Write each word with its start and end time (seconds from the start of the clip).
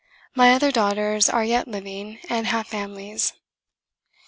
My 0.33 0.51
other 0.53 0.71
daughters 0.71 1.29
are 1.29 1.43
yet 1.43 1.67
living, 1.67 2.17
and 2.27 2.47
have 2.47 2.65
families. 2.65 3.33